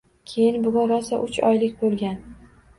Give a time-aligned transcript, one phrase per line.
[0.29, 2.21] Keyin bugun rosa uch oylik bo‘lgan.